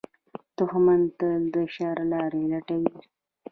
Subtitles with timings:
[0.57, 2.97] دښمن تل د شر لارې لټوي